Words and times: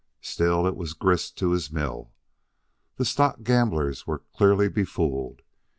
Still, 0.23 0.65
it 0.65 0.75
was 0.75 0.93
all 0.93 0.97
grist 0.99 1.37
to 1.37 1.51
his 1.51 1.71
mill. 1.71 2.11
The 2.95 3.05
stock 3.05 3.43
gamblers 3.43 4.07
were 4.07 4.23
clearly 4.33 4.67
befooled. 4.67 5.43